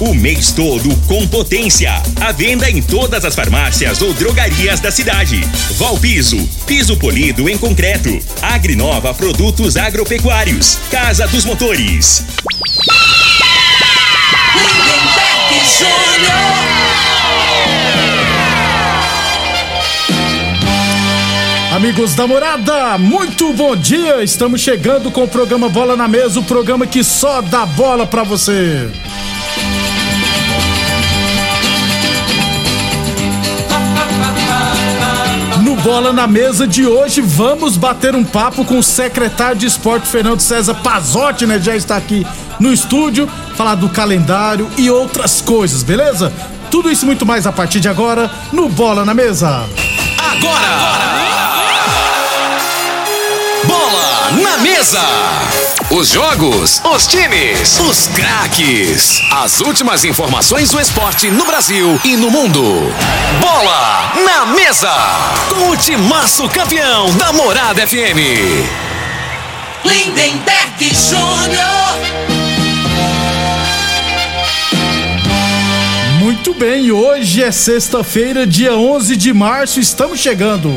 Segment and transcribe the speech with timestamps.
[0.00, 2.02] o mês todo com potência.
[2.20, 5.40] À venda em todas as farmácias ou drogarias da cidade.
[5.76, 8.18] Valpiso, piso polido em concreto.
[8.42, 10.78] Agrinova Produtos Agropecuários.
[10.90, 12.24] Casa dos Motores.
[21.74, 24.22] Amigos da morada, muito bom dia!
[24.22, 28.22] Estamos chegando com o programa Bola na Mesa o programa que só dá bola pra
[28.22, 28.88] você.
[35.84, 40.40] Bola na Mesa de hoje, vamos bater um papo com o secretário de esporte Fernando
[40.40, 41.60] César Pazotti, né?
[41.60, 42.26] Já está aqui
[42.58, 46.32] no estúdio, falar do calendário e outras coisas, beleza?
[46.70, 49.66] Tudo isso muito mais a partir de agora no Bola na Mesa.
[50.16, 50.68] Agora!
[50.68, 51.53] Bola
[54.44, 55.00] na mesa!
[55.90, 59.22] Os jogos, os times, os craques.
[59.32, 62.62] As últimas informações do esporte no Brasil e no mundo.
[63.40, 64.92] Bola na mesa!
[65.48, 68.20] Com o timaço campeão da Morada FM.
[69.82, 72.44] Lindenberg Júnior.
[76.20, 80.70] Muito bem, hoje é sexta-feira, dia 11 de março, estamos chegando.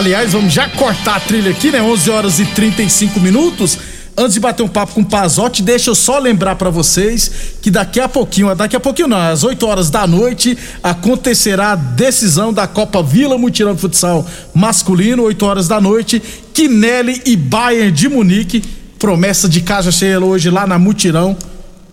[0.00, 1.82] Aliás, vamos já cortar a trilha aqui, né?
[1.82, 3.76] 11 horas e 35 minutos.
[4.16, 7.30] Antes de bater um papo com o Pazotti, deixa eu só lembrar para vocês
[7.60, 11.76] que daqui a pouquinho, daqui a pouquinho não, às 8 horas da noite, acontecerá a
[11.76, 16.22] decisão da Copa Vila Mutirão de Futsal masculino, 8 horas da noite,
[16.54, 18.64] Kinelli e Bayern de Munique,
[18.98, 21.36] promessa de casa cheia hoje lá na Mutirão.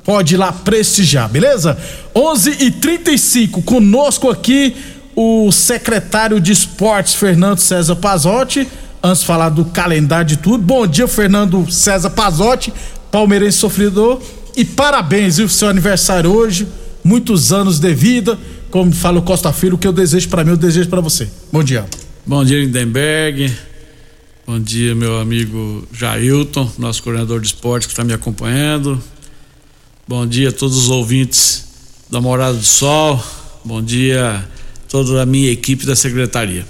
[0.06, 1.78] Pode ir lá prestigiar, beleza?
[2.16, 4.74] 11 e 35 conosco aqui
[5.20, 8.68] o secretário de esportes Fernando César Pazotti.
[9.04, 10.64] Antes de falar do calendário de tudo.
[10.64, 12.72] Bom dia, Fernando César Pazotti,
[13.12, 14.22] palmeirense sofredor.
[14.56, 16.68] E parabéns, viu, seu aniversário hoje.
[17.04, 18.38] Muitos anos de vida.
[18.70, 21.28] Como fala o Costa Filho, o que eu desejo para mim, eu desejo para você.
[21.52, 21.86] Bom dia.
[22.24, 23.52] Bom dia, Lindenberg.
[24.46, 29.02] Bom dia, meu amigo Jailton, nosso coordenador de esportes que está me acompanhando.
[30.08, 31.66] Bom dia a todos os ouvintes
[32.10, 33.22] da Morada do Sol.
[33.66, 34.46] Bom dia
[35.04, 36.66] toda a minha equipe da secretaria.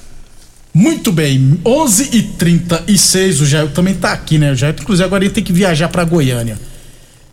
[0.74, 4.52] Muito bem, 11 e 36 o Jair também tá aqui, né?
[4.52, 6.60] O Jair, inclusive, agora ele tem que viajar para Goiânia.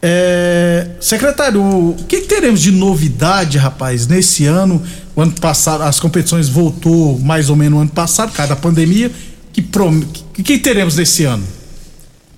[0.00, 4.82] É, secretário, o que, que, teremos de novidade, rapaz, nesse ano?
[5.14, 8.60] O ano passado, as competições voltou mais ou menos no ano passado, por causa da
[8.60, 9.10] pandemia.
[9.52, 10.00] Que, prom...
[10.32, 11.44] que, que teremos nesse ano?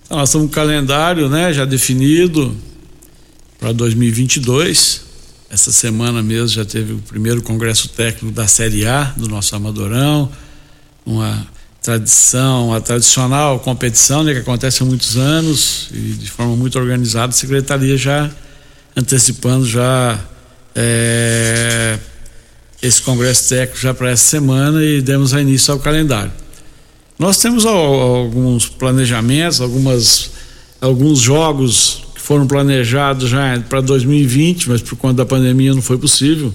[0.04, 2.56] Então, nós temos um calendário, né, já definido
[3.58, 5.05] para 2022.
[5.56, 10.30] Essa semana mesmo já teve o primeiro congresso técnico da Série A do nosso Amadorão,
[11.06, 11.46] uma
[11.80, 17.30] tradição, a tradicional competição né, que acontece há muitos anos e de forma muito organizada,
[17.30, 18.30] a secretaria já
[18.94, 20.20] antecipando já
[20.74, 21.98] é,
[22.82, 26.32] esse congresso técnico já para essa semana e demos início ao calendário.
[27.18, 30.32] Nós temos alguns planejamentos, algumas
[30.82, 36.52] alguns jogos foram planejados já para 2020, mas por conta da pandemia não foi possível.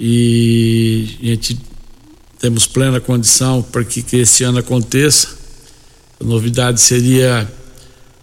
[0.00, 1.60] E a gente
[2.38, 5.36] temos plena condição para que, que esse ano aconteça.
[6.18, 7.46] A novidade seria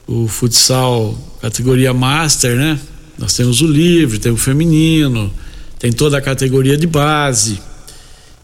[0.08, 2.80] o futsal categoria master, né?
[3.20, 5.32] Nós temos o livre, tem o feminino,
[5.78, 7.62] tem toda a categoria de base.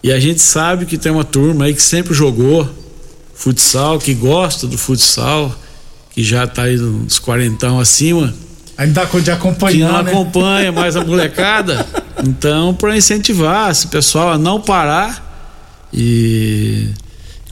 [0.03, 2.69] E a gente sabe que tem uma turma aí que sempre jogou
[3.33, 5.63] futsal, que gosta do futsal
[6.17, 8.33] que já está aí uns quarentão acima.
[8.75, 10.11] Ainda dá de acompanhar, Que não né?
[10.11, 11.85] acompanha mais a molecada.
[12.25, 16.87] Então, para incentivar esse pessoal a não parar e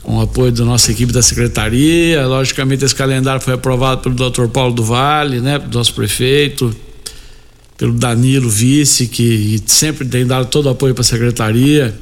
[0.02, 4.48] com o apoio da nossa equipe da secretaria, logicamente esse calendário foi aprovado pelo Dr.
[4.48, 6.74] Paulo do Vale, né, do nosso prefeito,
[7.78, 11.96] pelo Danilo vice que sempre tem dado todo o apoio para a secretaria.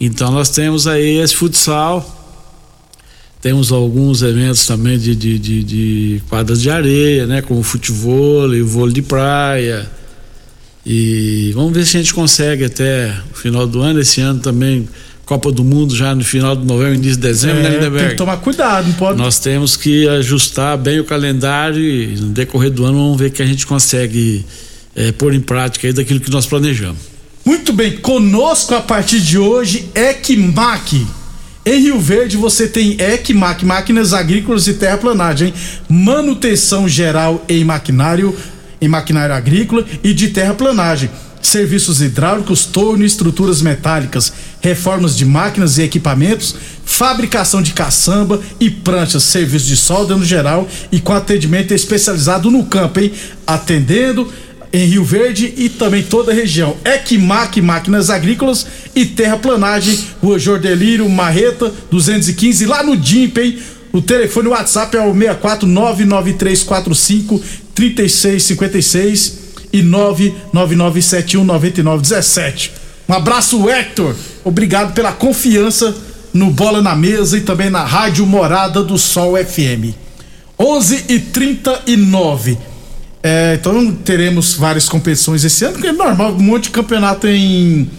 [0.00, 2.23] Então nós temos aí esse futsal
[3.44, 7.42] temos alguns eventos também de, de, de, de quadras de areia, né?
[7.42, 9.86] Como futebol e vôlei de praia.
[10.86, 14.00] E vamos ver se a gente consegue até o final do ano.
[14.00, 14.88] Esse ano também,
[15.26, 17.98] Copa do Mundo já no final de novembro, início de dezembro, né, É, Lindeberg?
[17.98, 19.18] tem que tomar cuidado, não pode.
[19.18, 23.42] Nós temos que ajustar bem o calendário e no decorrer do ano vamos ver que
[23.42, 24.42] a gente consegue
[24.96, 26.96] eh, pôr em prática aí daquilo que nós planejamos.
[27.44, 31.06] Muito bem, conosco a partir de hoje, Equimac.
[31.66, 35.54] Em Rio Verde você tem Equimac, máquinas agrícolas e terraplanagem,
[35.88, 38.36] manutenção geral em maquinário,
[38.82, 41.08] em maquinário agrícola e de terraplanagem.
[41.40, 44.30] Serviços hidráulicos, torno e estruturas metálicas,
[44.60, 50.68] reformas de máquinas e equipamentos, fabricação de caçamba e pranchas, serviços de solda no geral
[50.92, 53.10] e com atendimento especializado no campo, hein?
[53.46, 54.30] Atendendo
[54.74, 56.76] em Rio Verde e também toda a região.
[56.84, 63.56] Equimac Máquinas Agrícolas e Terraplanagem, Rua Jordelírio, Marreta, 215, lá no DIMP, hein?
[63.92, 67.40] O telefone o WhatsApp é o 6499345
[67.72, 69.38] 3656
[69.72, 72.72] e 999719917.
[73.08, 74.16] Um abraço, Hector.
[74.42, 75.94] Obrigado pela confiança
[76.32, 79.94] no Bola na Mesa e também na Rádio Morada do Sol FM.
[80.58, 82.73] 11 e 39
[83.26, 87.90] é, então teremos várias competições esse ano, porque é normal, um monte de campeonato em,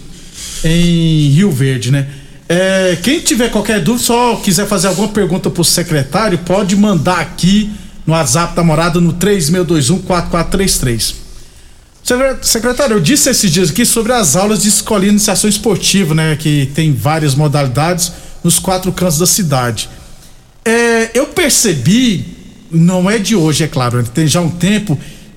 [0.62, 2.06] em Rio Verde, né?
[2.48, 7.72] É, quem tiver qualquer dúvida, só quiser fazer alguma pergunta pro secretário, pode mandar aqui
[8.06, 11.14] no WhatsApp da morada no 3621-4433.
[12.40, 16.36] Secretário, eu disse esses dias aqui sobre as aulas de escolinha de iniciação esportiva, né?
[16.36, 18.12] Que tem várias modalidades
[18.44, 19.88] nos quatro cantos da cidade.
[20.64, 22.24] É, eu percebi,
[22.70, 24.96] não é de hoje, é claro, tem já um tempo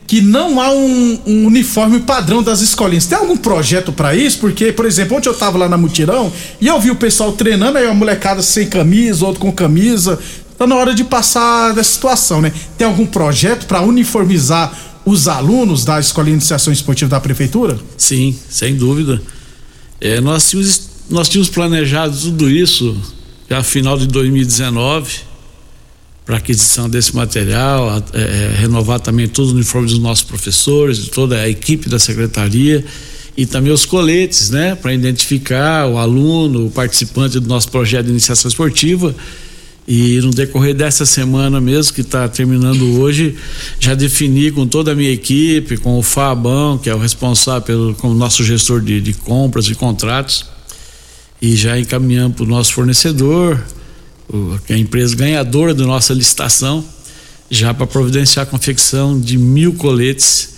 [0.10, 3.06] que não há um, um, uniforme padrão das escolinhas.
[3.06, 4.40] Tem algum projeto para isso?
[4.40, 7.78] Porque, por exemplo, ontem eu tava lá na Mutirão e eu vi o pessoal treinando,
[7.78, 10.18] aí uma molecada sem camisa, outro com camisa.
[10.58, 12.52] Tá na hora de passar dessa situação, né?
[12.76, 14.76] Tem algum projeto para uniformizar
[15.06, 17.78] os alunos da Escolinha de Iniciação Esportiva da Prefeitura?
[17.96, 19.22] Sim, sem dúvida.
[20.02, 22.98] É, nós, tínhamos, nós tínhamos planejado tudo isso
[23.48, 25.29] já final de 2019
[26.30, 31.10] para aquisição desse material, é, é, renovar também todos os uniformes dos nossos professores, de
[31.10, 32.86] toda a equipe da secretaria
[33.36, 38.12] e também os coletes, né, para identificar o aluno, o participante do nosso projeto de
[38.12, 39.16] iniciação esportiva.
[39.88, 43.36] E no decorrer dessa semana mesmo, que está terminando hoje,
[43.80, 47.96] já defini com toda a minha equipe, com o Fabão, que é o responsável pelo,
[47.96, 50.46] como nosso gestor de, de compras e contratos,
[51.42, 53.60] e já encaminhamos para o nosso fornecedor,
[54.70, 56.84] a empresa ganhadora da nossa licitação,
[57.50, 60.50] já para providenciar a confecção de mil coletes,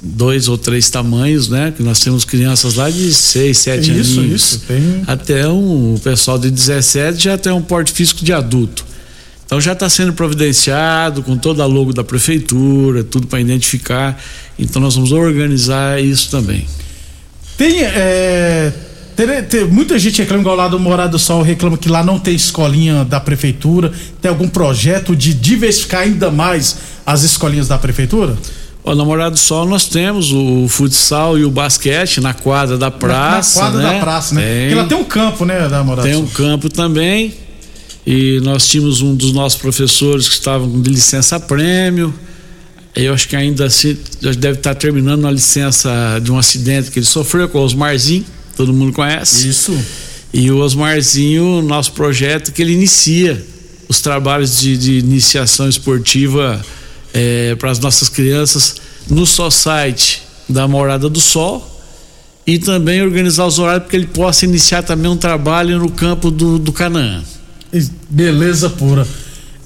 [0.00, 1.72] dois ou três tamanhos, né?
[1.76, 4.08] Que nós temos crianças lá de seis, sete anos.
[4.08, 4.62] Isso, isso.
[4.66, 5.02] Tem...
[5.06, 8.84] Até um, o pessoal de 17 já tem um porte físico de adulto.
[9.44, 14.22] Então já está sendo providenciado com toda a logo da prefeitura, tudo para identificar.
[14.58, 16.66] Então nós vamos organizar isso também.
[17.58, 18.72] Tem é,
[19.26, 22.18] ter, ter, muita gente reclama, igual lá do Morado do Sol, reclama que lá não
[22.18, 23.92] tem escolinha da prefeitura.
[24.20, 28.36] Tem algum projeto de diversificar ainda mais as escolinhas da prefeitura?
[28.82, 32.90] Ó, no Morado do Sol nós temos o futsal e o basquete na quadra da
[32.90, 33.60] praça.
[33.60, 33.94] Na, na quadra né?
[33.94, 34.42] da praça, né?
[34.42, 37.34] Tem, Porque lá tem um campo, né, da Morado Tem um campo também.
[38.06, 42.14] E nós tínhamos um dos nossos professores que estavam de licença prêmio.
[42.96, 43.96] Eu acho que ainda assim,
[44.38, 48.24] deve estar terminando a licença de um acidente que ele sofreu com o Osmarzinho
[48.60, 49.48] todo mundo conhece.
[49.48, 49.74] Isso.
[50.34, 53.42] E o Osmarzinho, nosso projeto, que ele inicia
[53.88, 56.60] os trabalhos de, de iniciação esportiva
[57.14, 58.76] é, para as nossas crianças
[59.08, 61.66] no só site da Morada do Sol
[62.46, 66.30] e também organizar os horários para que ele possa iniciar também um trabalho no campo
[66.30, 67.22] do, do Canaã.
[68.10, 69.06] Beleza pura.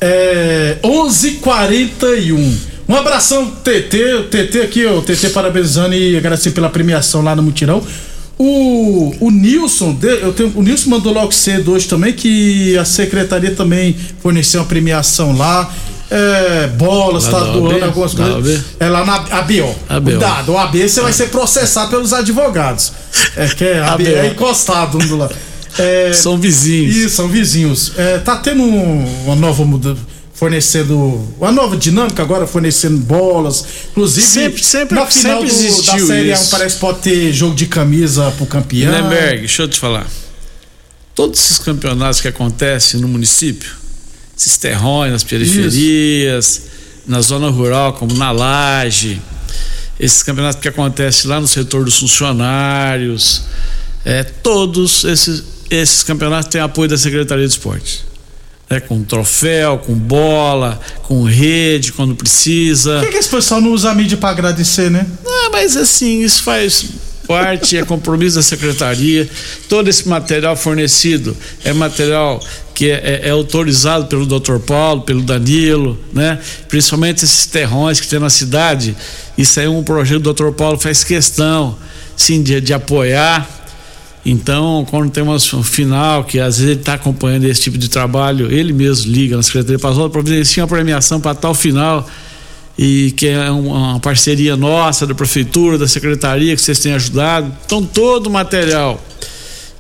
[0.01, 2.55] É, 11:41.
[2.89, 7.43] Um abração, TT, o TT aqui, o TT parabenizando e agradecer pela premiação lá no
[7.43, 7.83] Mutirão.
[8.38, 13.55] O, o Nilson, eu tenho, o Nilson mandou logo cedo hoje também que a secretaria
[13.55, 15.73] também forneceu uma premiação lá.
[16.11, 18.64] É, bolas, tá doando algumas coisas.
[18.79, 19.75] É lá na ABO.
[19.88, 20.11] ABO.
[20.11, 22.93] Cuidado, o AB você vai ser processado pelos advogados.
[23.37, 25.35] É que é, AB, é encostado um do lado.
[25.76, 26.95] É, são vizinhos.
[26.95, 27.95] Isso, são vizinhos.
[27.97, 29.99] É, tá tendo uma nova mudança
[30.45, 35.99] fornecendo uma nova dinâmica agora fornecendo bolas inclusive sempre sempre na final sempre do, da
[35.99, 36.51] série isso.
[36.51, 40.07] parece que pode ter jogo de camisa pro campeão Lemberg, deixa eu te falar
[41.15, 43.73] todos esses campeonatos que acontecem no município
[44.37, 46.63] esses terrões nas periferias isso.
[47.07, 49.23] na zona rural como na laje
[49.99, 53.45] esses campeonatos que acontecem lá no setor dos funcionários
[54.05, 58.05] é, todos esses esses campeonatos têm apoio da Secretaria de Esportes
[58.68, 62.99] né, com troféu, com bola, com rede quando precisa.
[62.99, 65.06] Por que, que esse pessoal não usa a mídia para agradecer, né?
[65.26, 66.87] Ah, mas assim, isso faz
[67.26, 69.28] parte, é compromisso da secretaria.
[69.68, 72.40] Todo esse material fornecido é material
[72.75, 74.59] que é, é, é, autorizado pelo Dr.
[74.59, 76.38] Paulo, pelo Danilo, né?
[76.68, 78.97] Principalmente esses terrões que tem na cidade.
[79.38, 80.50] Isso aí é um projeto do Dr.
[80.50, 81.76] Paulo faz questão
[82.16, 83.49] sim, de, de apoiar.
[84.25, 88.50] Então, quando tem um final, que às vezes ele está acompanhando esse tipo de trabalho,
[88.50, 92.09] ele mesmo liga na Secretaria Pazola, providencia uma premiação para tal final
[92.76, 97.52] e que é uma parceria nossa da prefeitura, da secretaria que vocês têm ajudado.
[97.66, 99.00] Então todo o material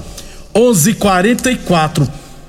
[0.55, 2.09] 11:44.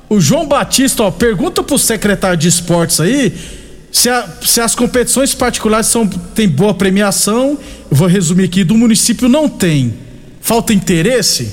[0.09, 3.60] O João Batista, ó, pergunta pro secretário de esportes aí
[3.91, 7.57] se, a, se as competições particulares são tem boa premiação.
[7.89, 9.93] Eu vou resumir aqui, do município não tem.
[10.39, 11.49] Falta interesse?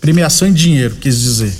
[0.00, 1.52] Premiação em dinheiro, quis dizer.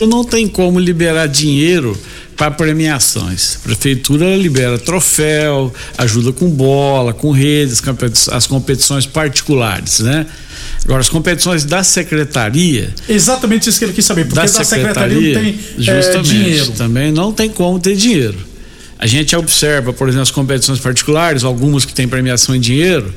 [0.00, 1.98] Não tem como liberar dinheiro
[2.36, 3.56] para premiações.
[3.56, 7.82] A prefeitura libera troféu, ajuda com bola, com redes,
[8.32, 10.26] as competições particulares, né?
[10.84, 12.94] Agora, as competições da secretaria.
[13.06, 16.72] Exatamente isso que ele quis saber, porque da, da secretaria, secretaria, não tem é, dinheiro.
[16.72, 18.49] Também não tem como ter dinheiro.
[19.00, 23.14] A gente observa, por exemplo, as competições particulares, algumas que têm premiação em dinheiro,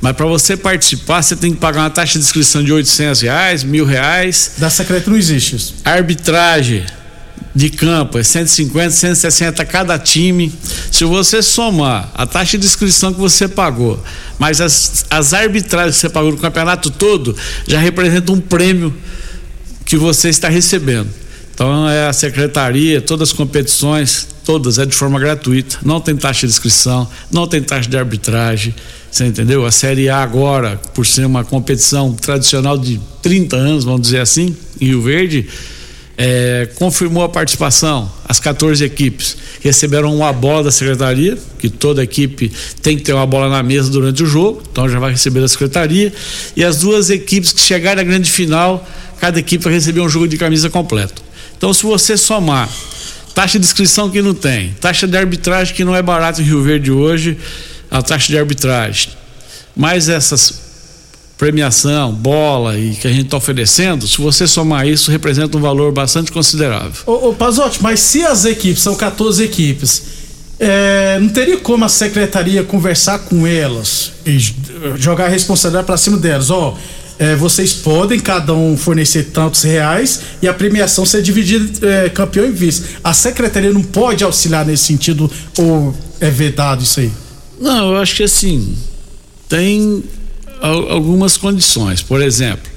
[0.00, 3.64] mas para você participar, você tem que pagar uma taxa de inscrição de 800 reais,
[3.64, 4.52] mil reais.
[4.58, 5.74] Da secretaria não existe isso.
[5.84, 6.84] Arbitragem
[7.52, 10.52] de campo é 150, 160 cada time.
[10.92, 14.00] Se você somar a taxa de inscrição que você pagou,
[14.38, 17.36] mas as, as arbitragens que você pagou no campeonato todo,
[17.66, 18.94] já representa um prêmio
[19.84, 21.23] que você está recebendo.
[21.54, 26.46] Então é a secretaria, todas as competições, todas é de forma gratuita, não tem taxa
[26.46, 28.74] de inscrição, não tem taxa de arbitragem,
[29.10, 29.64] você entendeu?
[29.64, 34.56] A Série A agora, por ser uma competição tradicional de 30 anos, vamos dizer assim,
[34.80, 35.46] em Rio Verde,
[36.18, 38.10] é, confirmou a participação.
[38.28, 42.50] As 14 equipes receberam uma bola da secretaria, que toda equipe
[42.82, 45.48] tem que ter uma bola na mesa durante o jogo, então já vai receber da
[45.48, 46.12] secretaria.
[46.56, 48.84] E as duas equipes que chegarem à grande final,
[49.20, 51.22] cada equipe vai receber um jogo de camisa completo.
[51.64, 52.68] Então, se você somar
[53.34, 56.62] taxa de inscrição que não tem, taxa de arbitragem que não é barato em Rio
[56.62, 57.38] Verde hoje,
[57.90, 59.08] a taxa de arbitragem,
[59.74, 60.60] mais essas
[61.38, 65.90] premiação, bola e que a gente está oferecendo, se você somar isso, representa um valor
[65.90, 67.02] bastante considerável.
[67.06, 70.02] Ô, ô Pazotti, mas se as equipes, são 14 equipes,
[70.60, 74.38] é, não teria como a secretaria conversar com elas e
[74.96, 76.50] jogar a responsabilidade para cima delas?
[76.50, 76.76] Ó,
[77.18, 82.46] é, vocês podem cada um fornecer tantos reais e a premiação ser dividida é, campeão
[82.46, 82.84] e vice.
[83.02, 87.10] A secretaria não pode auxiliar nesse sentido ou é vedado isso aí?
[87.60, 88.76] Não, eu acho que assim
[89.48, 90.02] tem
[90.60, 92.02] algumas condições.
[92.02, 92.70] Por exemplo,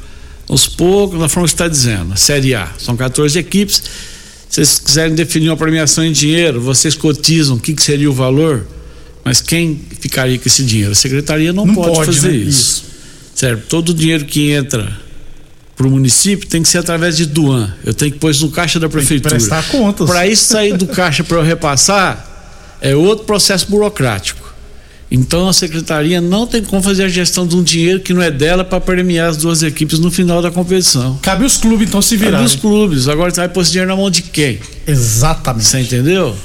[0.47, 3.81] aos poucos, na forma que está dizendo, Série A, são 14 equipes.
[4.49, 8.13] Se vocês quiserem definir uma premiação em dinheiro, vocês cotizam o que, que seria o
[8.13, 8.65] valor,
[9.23, 10.91] mas quem ficaria com esse dinheiro?
[10.91, 12.35] A secretaria não, não pode, pode, fazer né?
[12.35, 12.49] isso.
[12.49, 12.86] isso.
[13.37, 13.67] Certo?
[13.67, 14.91] Todo o dinheiro que entra
[15.75, 17.71] para o município tem que ser através de Duan.
[17.85, 19.35] Eu tenho que pôr isso no caixa da prefeitura.
[19.35, 20.09] prestar contas.
[20.09, 24.51] Para isso sair do caixa para eu repassar, é outro processo burocrático.
[25.11, 28.31] Então a secretaria não tem como fazer a gestão de um dinheiro que não é
[28.31, 31.19] dela para premiar as duas equipes no final da competição.
[31.21, 32.37] Cabe os clubes então se virar.
[32.39, 33.07] Cabe os clubes.
[33.07, 34.59] Agora você vai pôr esse dinheiro na mão de quem?
[34.87, 35.67] Exatamente.
[35.67, 36.35] Você entendeu?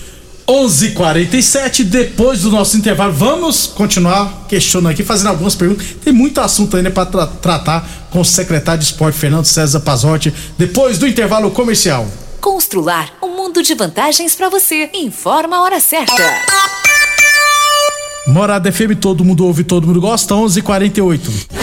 [0.46, 3.12] 11:47 depois do nosso intervalo.
[3.12, 5.87] Vamos continuar questionando aqui, fazendo algumas perguntas.
[6.04, 10.32] Tem muito assunto ainda para tra tratar com o secretário de esporte Fernando César Pazotti
[10.58, 12.06] depois do intervalo comercial.
[12.40, 14.90] Constrular um mundo de vantagens para você.
[14.92, 16.22] Informa a hora certa.
[18.26, 20.34] Morada FM, todo mundo ouve, todo mundo gosta.
[20.34, 21.62] 11:48.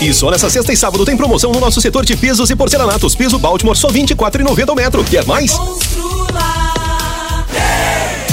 [0.00, 3.16] E só nessa sexta e sábado tem promoção no nosso setor de pisos e porcelanatos.
[3.16, 5.04] Piso Baltimore só R$ 24,90 o metro.
[5.04, 5.58] Quer mais?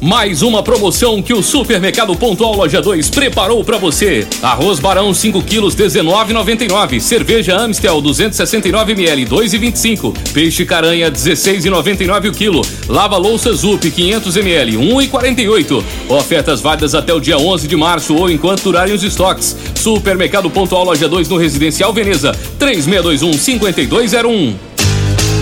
[0.00, 4.24] Mais uma promoção que o Supermercado Pontual Loja 2 preparou para você.
[4.40, 7.00] Arroz Barão 5 quilos 19,99.
[7.00, 10.14] Cerveja Amstel 269 ml 2,25.
[10.32, 12.62] Peixe caranha 16,99 o quilo.
[12.88, 15.82] Lava louça Zup 500 ml 1,48.
[16.08, 19.56] Ofertas válidas até o dia 11 de março ou enquanto durarem os estoques.
[19.74, 24.71] Supermercado Pontual Loja 2 no Residencial Veneza 3621 5201.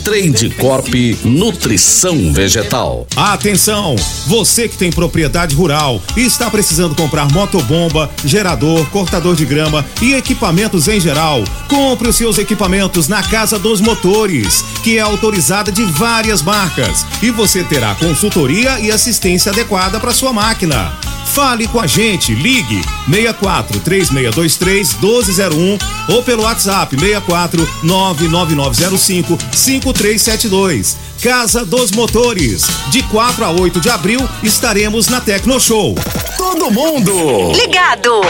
[0.00, 0.88] Trade Corp
[1.24, 3.06] Nutrição Vegetal.
[3.16, 3.96] Atenção!
[4.26, 10.14] Você que tem propriedade rural e está precisando comprar motobomba, gerador, cortador de grama e
[10.14, 15.84] equipamentos em geral, compre os seus equipamentos na Casa dos Motores, que é autorizada de
[15.84, 21.13] várias marcas, e você terá consultoria e assistência adequada para sua máquina.
[21.24, 30.96] Fale com a gente, ligue 64 3623 1201 ou pelo WhatsApp 64 99905 5372.
[31.22, 32.66] Casa dos Motores.
[32.90, 35.94] De 4 a 8 de abril estaremos na Tecno Show.
[36.36, 38.20] Todo mundo Ligado!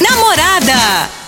[0.00, 1.23] Namorada!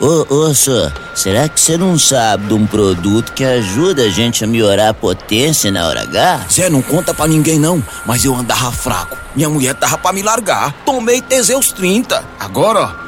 [0.00, 4.44] Ô, ô, senhor, será que você não sabe de um produto que ajuda a gente
[4.44, 6.46] a melhorar a potência na hora H?
[6.52, 9.18] Zé, não conta pra ninguém não, mas eu andava fraco.
[9.34, 10.72] Minha mulher tava pra me largar.
[10.84, 12.24] Tomei Teseus 30.
[12.38, 13.07] Agora, ó,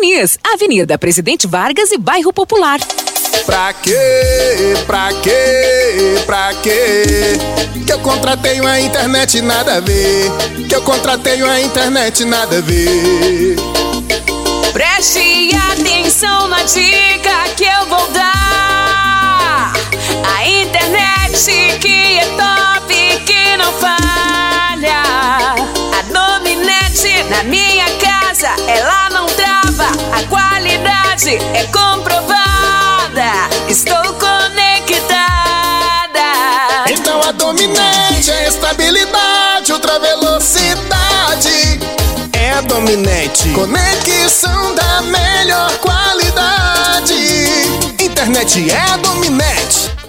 [0.51, 2.79] Avenida Presidente Vargas e Bairro Popular.
[3.45, 3.95] Pra quê?
[4.87, 6.15] Pra quê?
[6.25, 7.03] Pra quê?
[7.85, 10.31] Que eu contratei uma internet nada a ver.
[10.67, 13.57] Que eu contratei uma internet nada a ver.
[14.73, 19.73] Preste atenção na dica que eu vou dar.
[20.25, 22.93] A internet que é top,
[23.25, 25.03] que não falha.
[25.95, 29.20] A Dominete na minha casa, ela não trava.
[29.20, 29.20] A
[31.11, 33.49] qualidade é comprovada.
[33.67, 35.09] Estou conectada.
[36.89, 41.79] Então a dominante é estabilidade, ultra velocidade.
[42.33, 43.49] É dominante.
[43.49, 46.01] Conexão da melhor qualidade.
[48.15, 50.00] Dominete é Dominete.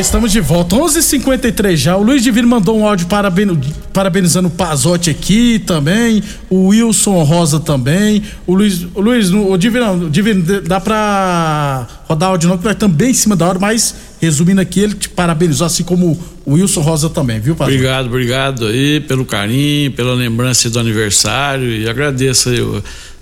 [0.00, 0.76] Estamos de volta.
[0.76, 1.96] 11:53 h 53 já.
[1.96, 3.58] O Luiz Divino mandou um áudio paraben-
[3.92, 6.22] parabenizando o Pazotti aqui também.
[6.48, 8.22] O Wilson Rosa também.
[8.46, 12.74] O Luiz, o Luiz, o Divino, o Divino, dá pra rodar áudio não, que vai
[12.74, 16.80] também em cima da hora, mas resumindo aqui, ele te parabenizou, assim como o Wilson
[16.80, 17.76] Rosa também, viu, Pazotti?
[17.76, 22.60] Obrigado, obrigado aí pelo carinho, pela lembrança do aniversário e agradeço aí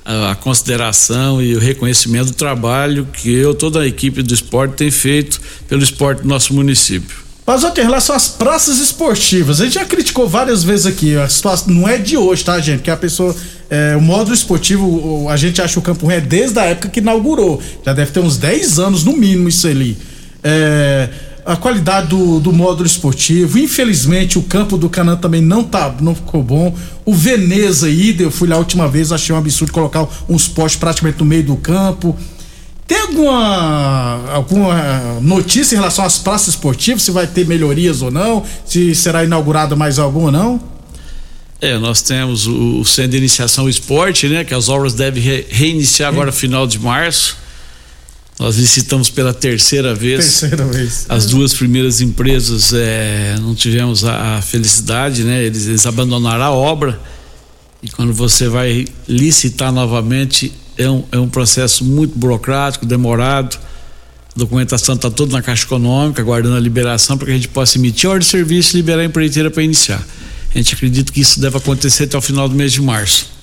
[0.07, 4.91] a, consideração e o reconhecimento do trabalho que eu, toda a equipe do esporte tem
[4.91, 7.27] feito pelo esporte do nosso município.
[7.45, 11.73] Pazotti, em relação às praças esportivas, a gente já criticou várias vezes aqui, a situação
[11.73, 12.83] não é de hoje, tá, gente?
[12.83, 13.35] Que a pessoa,
[13.71, 17.63] é, o módulo esportivo, a gente acha o Campo é desde a época que inaugurou,
[17.85, 19.97] já deve ter uns 10 anos no mínimo isso ali.
[20.43, 21.09] É,
[21.47, 26.15] a qualidade do, do módulo esportivo, infelizmente o campo do Canã também não tá, não
[26.15, 26.77] ficou bom.
[27.05, 30.79] O Veneza ida, eu fui lá a última vez, achei um absurdo colocar uns postes
[30.81, 32.17] praticamente no meio do campo.
[32.87, 37.03] Tem alguma, alguma notícia em relação às praças esportivas?
[37.03, 38.45] Se vai ter melhorias ou não?
[38.65, 40.61] Se será inaugurada mais alguma ou não?
[41.61, 44.45] É, nós temos o, o Centro de Iniciação Esporte, né?
[44.45, 47.37] Que as obras devem re- reiniciar agora final de março.
[48.39, 50.41] Nós licitamos pela terceira vez.
[50.41, 51.07] Terceira vez.
[51.09, 55.45] As duas primeiras empresas é, não tivemos a, a felicidade, né?
[55.45, 57.01] Eles, eles abandonaram a obra.
[57.83, 63.59] E quando você vai licitar novamente, é um, é um processo muito burocrático, demorado.
[64.35, 67.79] A documentação está toda na Caixa Econômica, aguardando a liberação para que a gente possa
[67.79, 70.07] emitir a ordem de serviço e liberar a empreiteira para iniciar.
[70.55, 73.36] A gente acredita que isso deve acontecer até o final do mês de março.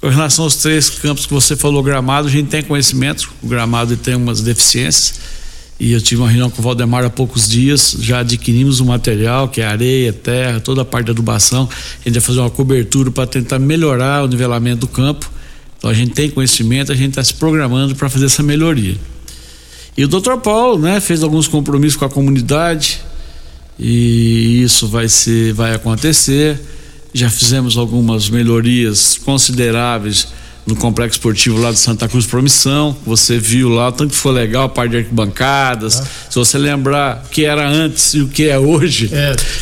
[0.00, 3.96] Com relação aos três campos que você falou, gramado, a gente tem conhecimento, o gramado
[3.96, 5.20] tem umas deficiências.
[5.78, 9.48] E eu tive uma reunião com o Valdemar há poucos dias, já adquirimos o material,
[9.48, 11.68] que é areia, terra, toda a parte da adubação.
[12.00, 15.30] A gente vai fazer uma cobertura para tentar melhorar o nivelamento do campo.
[15.78, 18.96] Então a gente tem conhecimento, a gente está se programando para fazer essa melhoria.
[19.96, 20.36] E o Dr.
[20.42, 23.00] Paulo, né, fez alguns compromissos com a comunidade
[23.78, 26.58] e isso vai ser, vai acontecer.
[27.16, 30.28] Já fizemos algumas melhorias consideráveis
[30.66, 32.94] no complexo esportivo lá de Santa Cruz Promissão.
[33.06, 36.02] Você viu lá, tanto que foi legal a parte de arquibancadas.
[36.28, 39.10] Se você lembrar o que era antes e o que é hoje,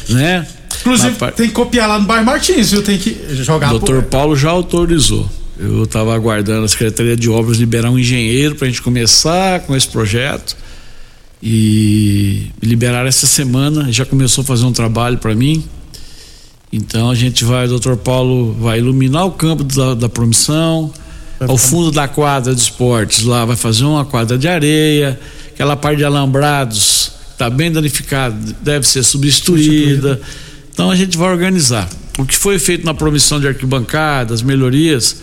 [0.08, 0.46] né?
[0.80, 2.82] Inclusive, par- tem que copiar lá no bairro Martins, viu?
[2.82, 5.30] Tem que jogar o doutor Paulo já autorizou.
[5.56, 9.76] Eu estava aguardando a Secretaria de Obras liberar um engenheiro para a gente começar com
[9.76, 10.56] esse projeto
[11.40, 13.92] e liberar essa semana.
[13.92, 15.62] Já começou a fazer um trabalho para mim.
[16.76, 20.92] Então a gente vai, o doutor Paulo vai iluminar o campo da, da promissão,
[21.40, 25.18] ao fundo da quadra de esportes lá vai fazer uma quadra de areia,
[25.52, 30.20] aquela parte de alambrados está bem danificada, deve ser substituída.
[30.72, 31.88] Então a gente vai organizar.
[32.18, 35.16] O que foi feito na promissão de arquibancadas, melhorias,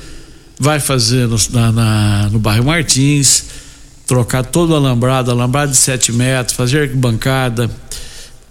[0.59, 3.45] vai fazer no, na- na- no bairro Martins,
[4.05, 7.69] trocar todo o alambrado, alambrado de 7 metros, fazer arquibancada,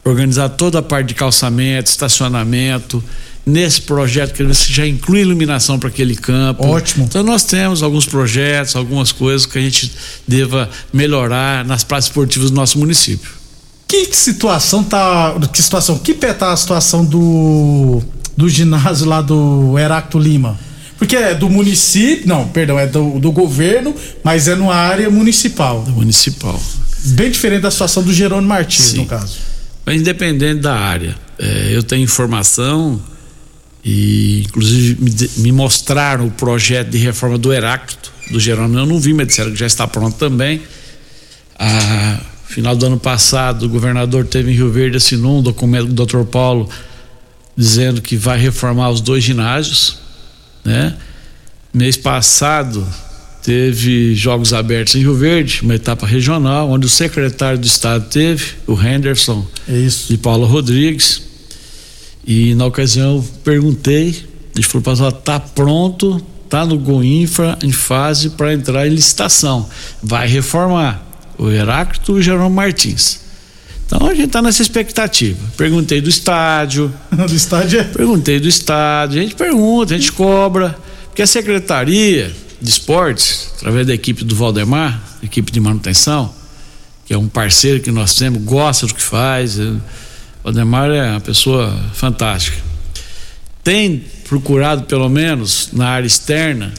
[0.04, 3.02] organizar toda a parte de calçamento, estacionamento.
[3.44, 6.64] Nesse projeto que você já inclui iluminação para aquele campo.
[6.66, 7.06] Ótimo.
[7.06, 9.90] Então nós temos alguns projetos, algumas coisas que a gente
[10.28, 13.30] deva melhorar nas praças esportivas do nosso município.
[13.88, 15.34] Que situação tá.
[15.52, 15.98] Que situação?
[15.98, 18.02] Que pé tá a situação do.
[18.36, 20.56] do ginásio lá do Heracto Lima?
[20.96, 22.28] Porque é do município.
[22.28, 25.82] Não, perdão, é do, do governo, mas é numa área municipal.
[25.88, 26.60] Municipal.
[27.04, 29.49] Bem diferente da situação do Jerônimo Martins, no caso.
[29.90, 33.02] Mas independente da área, é, eu tenho informação
[33.84, 38.78] e inclusive me, me mostraram o projeto de reforma do Heráclito, do Jerônimo.
[38.78, 40.62] Eu não vi, mas disseram que já está pronto também.
[41.58, 46.06] A final do ano passado, o governador teve em Rio Verde assinou um documento do
[46.06, 46.22] Dr.
[46.22, 46.70] Paulo
[47.56, 49.98] dizendo que vai reformar os dois ginásios,
[50.64, 50.96] né?
[51.74, 52.86] Mês passado
[53.50, 58.44] teve jogos abertos em Rio Verde, uma etapa regional, onde o secretário do estado teve,
[58.64, 60.06] o Henderson Isso.
[60.06, 61.20] de Paulo Rodrigues.
[62.24, 68.30] E na ocasião eu perguntei, ele falou para tá pronto, tá no Goinfra em fase
[68.30, 69.68] para entrar em licitação.
[70.00, 71.04] Vai reformar
[71.36, 73.18] o Heráclito e o Jerônimo Martins.
[73.84, 75.40] Então a gente está nessa expectativa.
[75.56, 76.94] Perguntei do estádio.
[77.10, 77.82] do estádio é?
[77.82, 79.18] Perguntei do estádio.
[79.18, 80.78] A gente pergunta, a gente cobra.
[81.08, 86.32] Porque a Secretaria de Esportes, através da equipe do Valdemar, equipe de manutenção,
[87.06, 89.58] que é um parceiro que nós temos, gosta do que faz.
[89.58, 89.80] O
[90.44, 92.58] Valdemar é uma pessoa fantástica.
[93.64, 96.72] Tem procurado, pelo menos, na área externa,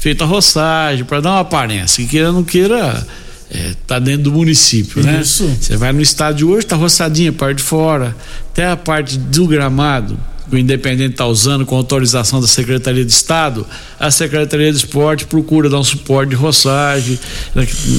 [0.00, 3.06] feito a roçagem para dar uma aparência, que queira ou não queira,
[3.50, 5.20] é, tá dentro do município, né?
[5.20, 5.46] Isso.
[5.48, 8.16] Você vai no estádio hoje, tá roçadinha a parte de fora,
[8.50, 10.18] até a parte do gramado,
[10.50, 13.66] o Independente está usando com autorização da Secretaria de Estado,
[13.98, 17.18] a Secretaria de Esporte procura dar um suporte de roçagem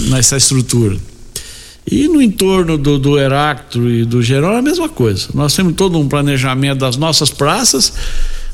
[0.10, 0.98] nessa estrutura.
[1.90, 5.30] E no entorno do, do Heráclito e do Gerão é a mesma coisa.
[5.34, 7.94] Nós temos todo um planejamento das nossas praças,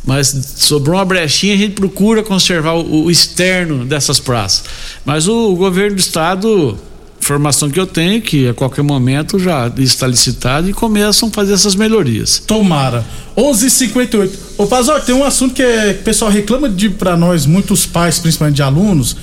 [0.06, 0.28] mas
[0.58, 4.64] sobrou uma brechinha, a gente procura conservar o, o externo dessas praças.
[5.04, 6.80] Mas o, o governo do estado
[7.26, 11.54] informação que eu tenho que a qualquer momento já está licitado e começam a fazer
[11.54, 12.38] essas melhorias.
[12.46, 13.04] Tomara.
[13.36, 14.32] 11:58.
[14.58, 18.20] Ô Pazor, tem um assunto que, é, o pessoal reclama de para nós, muitos pais,
[18.20, 19.18] principalmente de alunos,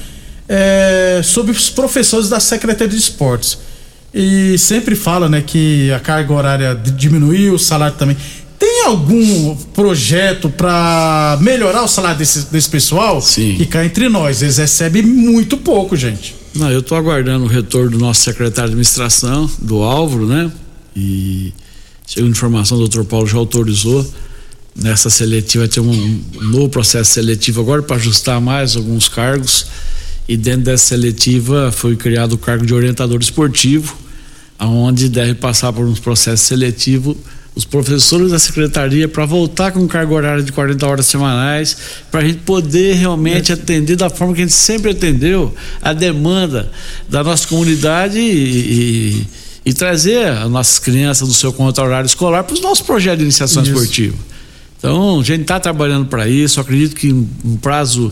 [0.49, 3.59] é, sobre os professores da Secretaria de Esportes.
[4.13, 8.17] E sempre fala, né, que a carga horária diminuiu, o salário também.
[8.63, 13.21] Tem algum projeto para melhorar o salário desse, desse pessoal?
[13.21, 13.57] Sim.
[13.57, 16.37] Que cá entre nós, eles recebem muito pouco, gente.
[16.55, 20.49] Não, eu estou aguardando o retorno do nosso secretário de administração, do Álvaro, né?
[20.95, 21.53] E
[22.07, 24.09] segundo informação, o doutor Paulo já autorizou
[24.77, 29.67] nessa seletiva ter um, um novo processo seletivo agora para ajustar mais alguns cargos.
[30.29, 33.97] E dentro dessa seletiva foi criado o cargo de orientador esportivo,
[34.57, 37.17] aonde deve passar por um processo seletivo
[37.55, 41.77] os professores da secretaria para voltar com carga horária de 40 horas semanais,
[42.11, 43.55] para a gente poder realmente é.
[43.55, 46.71] atender da forma que a gente sempre atendeu a demanda
[47.09, 49.27] da nossa comunidade e, e,
[49.67, 53.25] e trazer as nossas crianças do seu contra horário escolar para os nossos projetos de
[53.25, 53.73] iniciação isso.
[53.73, 54.17] esportiva.
[54.79, 58.11] Então, a gente está trabalhando para isso, acredito que em um prazo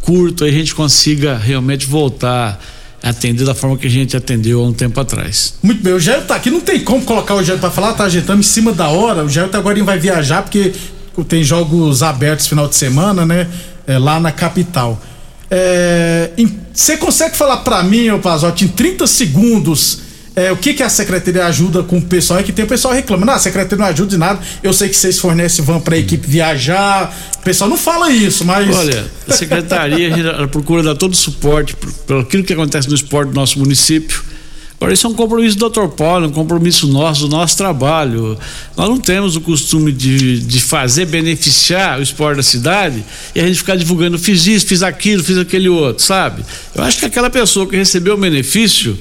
[0.00, 2.58] curto a gente consiga realmente voltar
[3.02, 5.54] atender da forma que a gente atendeu há um tempo atrás.
[5.62, 8.04] Muito bem, o Jair tá aqui, não tem como colocar o Jair para falar, tá
[8.04, 9.24] ajeitando em cima da hora.
[9.24, 10.72] O Jair tá agora vai viajar porque
[11.28, 13.48] tem jogos abertos final de semana, né?
[13.86, 15.00] É, lá na capital.
[16.72, 20.07] Você é, consegue falar para mim, ô Pazotti, em 30 segundos
[20.38, 22.38] é, o que, que a secretaria ajuda com o pessoal?
[22.38, 24.40] É que tem o pessoal reclamando, ah, a secretaria não ajuda de nada.
[24.62, 27.12] Eu sei que vocês fornecem van para a equipe viajar.
[27.38, 28.74] O pessoal não fala isso, mas.
[28.76, 30.12] Olha, a secretaria
[30.48, 31.74] procura dar todo o suporte
[32.06, 34.22] pelo aquilo que acontece no esporte do nosso município.
[34.80, 35.88] Agora, isso é um compromisso do Dr.
[35.88, 38.38] Paulo, um compromisso nosso, do nosso trabalho.
[38.76, 43.46] Nós não temos o costume de, de fazer beneficiar o esporte da cidade e a
[43.46, 46.44] gente ficar divulgando, fiz isso, fiz aquilo, fiz aquele outro, sabe?
[46.76, 48.96] Eu acho que aquela pessoa que recebeu o benefício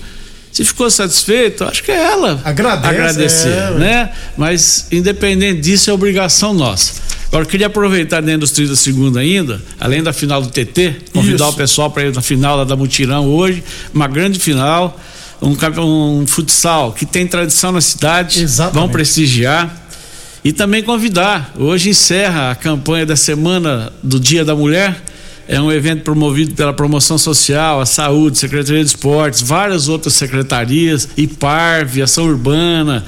[0.52, 4.12] se ficou satisfeito, acho que é ela Agradece, agradecer, é, né?
[4.36, 6.94] Mas independente disso é obrigação nossa.
[7.28, 11.46] Agora eu queria aproveitar dentro dos 30 segundos ainda, além da final do TT, convidar
[11.46, 11.54] Isso.
[11.54, 14.98] o pessoal para ir na final da Mutirão hoje, uma grande final,
[15.42, 15.56] um,
[16.22, 18.76] um futsal que tem tradição na cidade, Exatamente.
[18.76, 19.84] vão prestigiar.
[20.44, 24.96] E também convidar, hoje encerra a campanha da semana do Dia da Mulher
[25.48, 31.08] é um evento promovido pela Promoção Social, a Saúde, Secretaria de Esportes, várias outras secretarias,
[31.16, 33.06] IPARV, Ação Urbana.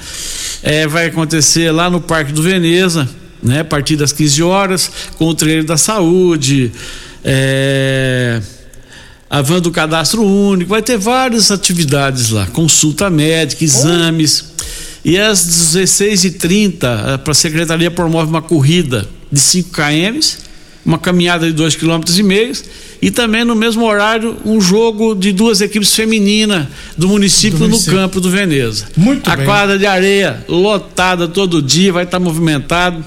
[0.62, 3.06] É, vai acontecer lá no Parque do Veneza,
[3.42, 3.60] né?
[3.60, 6.72] A partir das 15 horas, com o treino da saúde,
[7.22, 8.40] é,
[9.28, 14.50] a van do cadastro único, vai ter várias atividades lá, consulta médica, exames.
[15.04, 20.49] E às 16h30, a Secretaria promove uma corrida de 5 km
[20.84, 22.52] uma caminhada de dois quilômetros e meio
[23.02, 26.66] e também no mesmo horário um jogo de duas equipes femininas
[26.96, 27.92] do município, do município.
[27.92, 28.86] no campo do Veneza.
[28.96, 29.46] Muito a bem.
[29.46, 33.04] quadra de areia lotada todo dia, vai estar movimentado.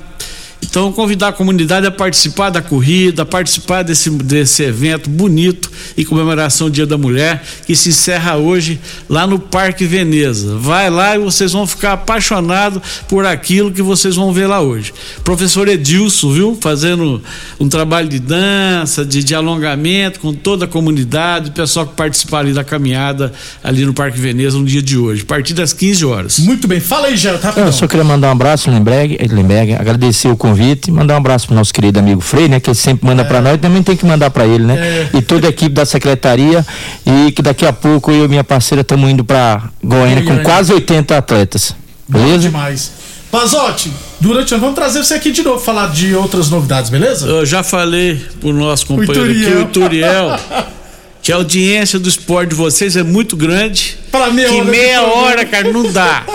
[0.73, 6.03] Então, convidar a comunidade a participar da corrida, a participar desse, desse evento bonito em
[6.03, 10.57] comemoração do Dia da Mulher, que se encerra hoje lá no Parque Veneza.
[10.57, 14.91] Vai lá e vocês vão ficar apaixonados por aquilo que vocês vão ver lá hoje.
[15.23, 16.57] Professor Edilson, viu?
[16.59, 17.21] Fazendo
[17.59, 22.39] um trabalho de dança, de, de alongamento com toda a comunidade, o pessoal que participar
[22.39, 23.31] ali da caminhada
[23.63, 26.39] ali no Parque Veneza no dia de hoje, a partir das 15 horas.
[26.39, 27.67] Muito bem, fala aí, Geraldo, rapidão.
[27.67, 31.47] Eu só queria mandar um abraço, Lemberg, Lemberg agradecer o convite convite, mandar um abraço
[31.47, 32.59] pro nosso querido amigo Frei, né?
[32.59, 33.25] Que ele sempre manda é.
[33.25, 35.09] para nós, também tem que mandar para ele, né?
[35.13, 35.17] É.
[35.17, 36.65] E toda a equipe da secretaria
[37.05, 40.73] e que daqui a pouco eu e minha parceira estamos indo para Goiânia com quase
[40.73, 41.75] 80 atletas.
[42.07, 42.33] Beleza?
[42.33, 42.91] Bom demais.
[43.31, 47.25] Pazotti, durante o ano vamos trazer você aqui de novo falar de outras novidades, beleza?
[47.27, 50.39] Eu já falei pro nosso companheiro o aqui, o Turiel.
[51.23, 53.97] que a audiência do esporte de vocês é muito grande.
[54.11, 54.65] Para meia que hora.
[54.65, 56.25] meia hora, cara, não dá.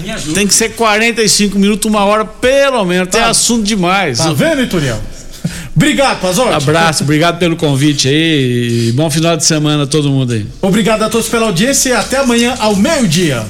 [0.00, 0.34] Me ajuda.
[0.34, 3.08] Tem que ser 45 minutos, uma hora, pelo menos.
[3.08, 4.18] Tem assunto demais.
[4.18, 5.02] Tá vendo, Ituriel?
[5.74, 6.54] Obrigado, Pazotti.
[6.54, 8.92] Abraço, obrigado pelo convite aí.
[8.94, 10.46] Bom final de semana a todo mundo aí.
[10.62, 13.44] Obrigado a todos pela audiência e até amanhã ao meio-dia.